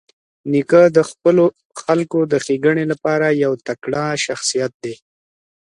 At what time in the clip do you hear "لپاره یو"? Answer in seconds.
2.91-3.53